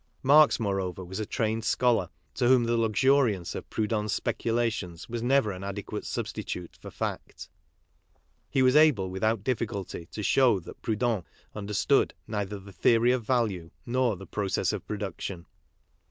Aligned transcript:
Marx 0.23 0.59
more 0.59 0.81
over, 0.81 1.05
was 1.05 1.19
a 1.19 1.27
trained 1.27 1.63
scholar, 1.63 2.09
to 2.33 2.47
whom 2.47 2.63
the 2.63 2.75
luxuriance 2.75 3.53
of 3.53 3.69
Proudhon's 3.69 4.11
speculations 4.13 5.07
was 5.07 5.21
never 5.21 5.51
an 5.51 5.63
adequate 5.63 6.07
sub 6.07 6.25
stitute 6.25 6.75
for 6.77 6.89
fact. 6.89 7.49
He 8.49 8.63
was 8.63 8.75
able 8.75 9.11
without 9.11 9.43
difficulty 9.43 10.07
to 10.07 10.23
show 10.23 10.59
that 10.61 10.81
Proudhon 10.81 11.23
understood 11.53 12.15
neither 12.25 12.57
the 12.57 12.73
theory 12.73 13.11
of 13.11 13.23
value 13.27 13.69
nor 13.85 14.15
the 14.15 14.25
process 14.25 14.73
of 14.73 14.87
production. 14.87 15.45